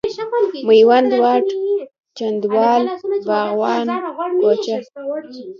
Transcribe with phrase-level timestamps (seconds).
[0.67, 1.47] میوند واټ،
[2.17, 2.83] چنداول،
[3.27, 3.85] باغبان
[4.41, 4.75] کوچه،